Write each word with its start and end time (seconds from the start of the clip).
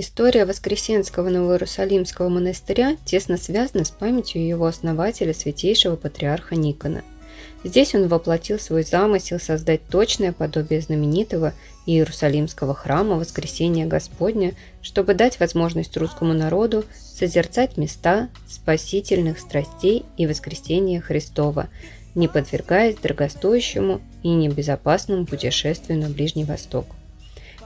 История 0.00 0.44
Воскресенского 0.44 1.28
Новоиерусалимского 1.28 2.28
монастыря 2.28 2.96
тесно 3.04 3.36
связана 3.36 3.84
с 3.84 3.90
памятью 3.90 4.46
его 4.46 4.66
основателя, 4.66 5.34
святейшего 5.34 5.96
патриарха 5.96 6.54
Никона. 6.54 7.02
Здесь 7.64 7.96
он 7.96 8.06
воплотил 8.06 8.60
свой 8.60 8.84
замысел 8.84 9.40
создать 9.40 9.80
точное 9.88 10.30
подобие 10.32 10.82
знаменитого 10.82 11.52
Иерусалимского 11.84 12.76
храма 12.76 13.16
Воскресения 13.16 13.86
Господня, 13.86 14.54
чтобы 14.82 15.14
дать 15.14 15.40
возможность 15.40 15.96
русскому 15.96 16.32
народу 16.32 16.84
созерцать 16.94 17.76
места 17.76 18.28
спасительных 18.48 19.40
страстей 19.40 20.04
и 20.16 20.28
воскресения 20.28 21.00
Христова, 21.00 21.70
не 22.14 22.28
подвергаясь 22.28 22.98
дорогостоящему 22.98 24.00
и 24.22 24.28
небезопасному 24.28 25.26
путешествию 25.26 25.98
на 25.98 26.08
Ближний 26.08 26.44
Восток. 26.44 26.86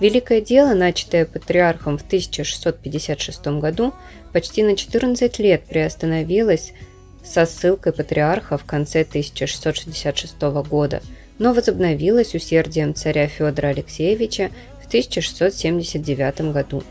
Великое 0.00 0.40
дело, 0.40 0.74
начатое 0.74 1.24
патриархом 1.24 1.98
в 1.98 2.02
1656 2.02 3.46
году, 3.58 3.92
почти 4.32 4.62
на 4.62 4.76
14 4.76 5.38
лет 5.40 5.64
приостановилось 5.64 6.72
со 7.24 7.46
ссылкой 7.46 7.92
патриарха 7.92 8.58
в 8.58 8.64
конце 8.64 9.02
1666 9.02 10.40
года, 10.68 11.02
но 11.38 11.52
возобновилось 11.52 12.34
усердием 12.34 12.94
царя 12.94 13.26
Федора 13.26 13.68
Алексеевича 13.68 14.50
в 14.82 14.86
1679 14.86 16.52
году. 16.52 16.82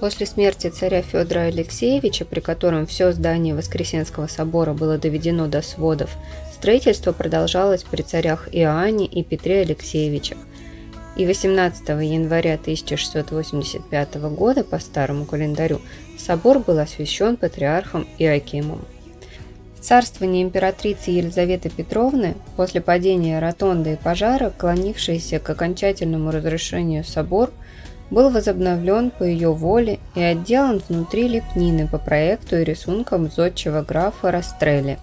После 0.00 0.26
смерти 0.26 0.68
царя 0.68 1.02
Федора 1.02 1.40
Алексеевича, 1.40 2.24
при 2.24 2.40
котором 2.40 2.86
все 2.86 3.12
здание 3.12 3.54
Воскресенского 3.54 4.26
собора 4.26 4.72
было 4.74 4.98
доведено 4.98 5.46
до 5.46 5.60
сводов, 5.62 6.10
строительство 6.54 7.12
продолжалось 7.12 7.82
при 7.82 8.02
царях 8.02 8.48
Иоанне 8.52 9.06
и 9.06 9.22
Петре 9.22 9.60
Алексеевичах, 9.60 10.38
и 11.16 11.26
18 11.26 11.88
января 11.88 12.54
1685 12.54 14.14
года 14.34 14.64
по 14.64 14.78
старому 14.78 15.24
календарю 15.24 15.80
собор 16.18 16.60
был 16.60 16.78
освящен 16.78 17.36
патриархом 17.36 18.06
Иоакимом. 18.18 18.84
В 19.76 19.82
царствовании 19.82 20.42
императрицы 20.42 21.10
Елизаветы 21.10 21.70
Петровны 21.70 22.34
после 22.56 22.80
падения 22.80 23.38
ротонды 23.38 23.94
и 23.94 23.96
пожара, 23.96 24.52
клонившийся 24.56 25.40
к 25.40 25.48
окончательному 25.48 26.30
разрушению 26.30 27.02
собор, 27.02 27.50
был 28.10 28.30
возобновлен 28.30 29.10
по 29.10 29.24
ее 29.24 29.52
воле 29.52 29.98
и 30.14 30.20
отделан 30.20 30.82
внутри 30.88 31.28
лепнины 31.28 31.88
по 31.88 31.98
проекту 31.98 32.58
и 32.58 32.64
рисункам 32.64 33.30
зодчего 33.30 33.82
графа 33.82 34.30
Растрелли. 34.30 34.98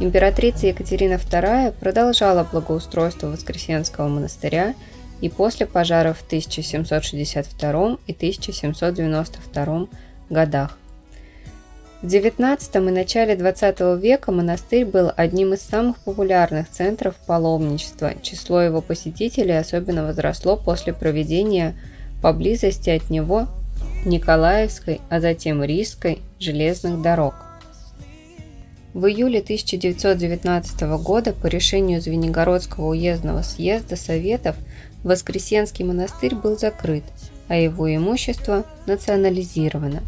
Императрица 0.00 0.66
Екатерина 0.66 1.14
II 1.14 1.74
продолжала 1.78 2.46
благоустройство 2.50 3.28
Воскресенского 3.28 4.08
монастыря– 4.08 4.74
и 5.20 5.28
после 5.28 5.66
пожаров 5.66 6.18
в 6.18 6.26
1762 6.26 7.98
и 8.06 8.12
1792 8.12 9.86
годах. 10.30 10.78
В 12.00 12.06
XIX 12.06 12.60
и 12.76 12.92
начале 12.92 13.34
XX 13.34 13.98
века 13.98 14.30
монастырь 14.30 14.84
был 14.84 15.10
одним 15.16 15.54
из 15.54 15.62
самых 15.62 15.98
популярных 15.98 16.70
центров 16.70 17.16
паломничества. 17.26 18.14
Число 18.22 18.62
его 18.62 18.80
посетителей 18.80 19.58
особенно 19.58 20.04
возросло 20.04 20.56
после 20.56 20.92
проведения 20.92 21.74
поблизости 22.22 22.90
от 22.90 23.10
него 23.10 23.48
Николаевской, 24.04 25.00
а 25.10 25.20
затем 25.20 25.64
Рижской 25.64 26.20
железных 26.38 27.02
дорог. 27.02 27.34
В 28.98 29.06
июле 29.06 29.38
1919 29.38 30.80
года 31.04 31.32
по 31.32 31.46
решению 31.46 32.00
Звенигородского 32.00 32.86
уездного 32.86 33.42
съезда 33.42 33.94
Советов 33.94 34.56
Воскресенский 35.04 35.84
монастырь 35.84 36.34
был 36.34 36.58
закрыт, 36.58 37.04
а 37.46 37.54
его 37.54 37.94
имущество 37.94 38.64
национализировано. 38.86 40.02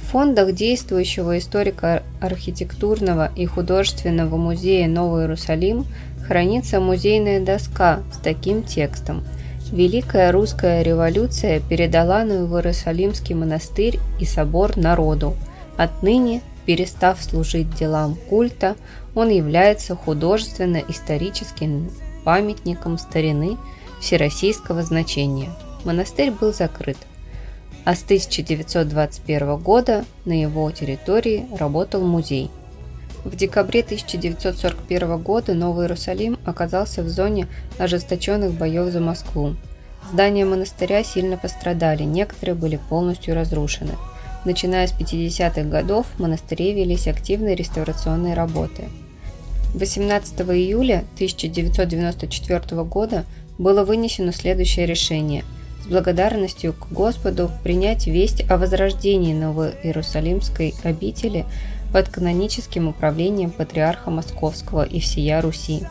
В 0.00 0.06
фондах 0.12 0.54
действующего 0.54 1.36
историко-архитектурного 1.38 3.30
и 3.36 3.44
художественного 3.44 4.38
музея 4.38 4.88
Новый 4.88 5.24
Иерусалим 5.24 5.84
хранится 6.26 6.80
музейная 6.80 7.44
доска 7.44 8.00
с 8.14 8.16
таким 8.16 8.62
текстом 8.62 9.24
«Великая 9.70 10.32
русская 10.32 10.82
революция 10.82 11.60
передала 11.60 12.24
Новый 12.24 12.62
Иерусалимский 12.62 13.34
монастырь 13.34 14.00
и 14.18 14.24
собор 14.24 14.78
народу. 14.78 15.36
Отныне, 15.76 16.40
перестав 16.66 17.22
служить 17.22 17.74
делам 17.74 18.16
культа, 18.28 18.76
он 19.14 19.28
является 19.28 19.94
художественно-историческим 19.96 21.90
памятником 22.24 22.98
старины– 22.98 23.56
всероссийского 24.02 24.82
значения. 24.82 25.50
Монастырь 25.84 26.32
был 26.32 26.52
закрыт, 26.52 26.98
а 27.84 27.94
с 27.94 28.02
1921 28.02 29.56
года 29.56 30.04
на 30.24 30.38
его 30.38 30.70
территории 30.70 31.46
работал 31.58 32.02
музей. 32.02 32.50
В 33.24 33.36
декабре 33.36 33.80
1941 33.80 35.18
года 35.18 35.54
Новый 35.54 35.84
Иерусалим 35.84 36.36
оказался 36.44 37.02
в 37.02 37.08
зоне 37.08 37.46
ожесточенных 37.78 38.52
боев 38.52 38.92
за 38.92 39.00
Москву. 39.00 39.54
Здания 40.12 40.44
монастыря 40.44 41.04
сильно 41.04 41.36
пострадали, 41.36 42.02
некоторые 42.02 42.56
были 42.56 42.80
полностью 42.88 43.36
разрушены. 43.36 43.92
Начиная 44.44 44.86
с 44.86 44.92
50-х 44.92 45.62
годов 45.62 46.06
в 46.14 46.20
монастыре 46.20 46.74
велись 46.74 47.06
активные 47.06 47.54
реставрационные 47.54 48.34
работы. 48.34 48.88
18 49.74 50.40
июля 50.40 51.04
1994 51.14 52.82
года 52.84 53.24
было 53.58 53.84
вынесено 53.84 54.32
следующее 54.32 54.86
решение– 54.86 55.44
с 55.82 55.86
благодарностью 55.86 56.74
к 56.74 56.92
Господу 56.92 57.50
принять 57.64 58.06
весть 58.06 58.48
о 58.48 58.56
возрождении 58.56 59.34
Новой 59.34 59.72
Иерусалимской 59.82 60.74
обители 60.84 61.44
под 61.92 62.08
каноническим 62.08 62.88
управлением 62.88 63.50
Патриарха 63.50 64.10
Московского 64.10 64.84
и 64.84 65.00
всея 65.00 65.40
Руси, 65.42 65.82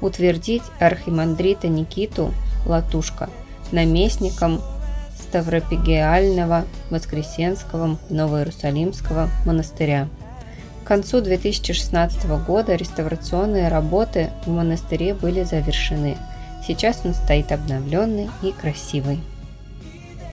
утвердить 0.00 0.64
архимандрита 0.80 1.68
Никиту 1.68 2.34
Латушка 2.66 3.30
наместником 3.70 4.60
Ставропигиального 5.42 6.64
Воскресенского 6.90 7.98
Новоиерусалимского 8.08 9.28
монастыря. 9.44 10.08
К 10.84 10.88
концу 10.88 11.20
2016 11.20 12.26
года 12.46 12.74
реставрационные 12.74 13.68
работы 13.68 14.30
в 14.44 14.50
монастыре 14.50 15.14
были 15.14 15.42
завершены– 15.42 16.16
Сейчас 16.66 17.02
он 17.04 17.14
стоит 17.14 17.52
обновленный 17.52 18.28
и 18.42 18.50
красивый. 18.50 19.20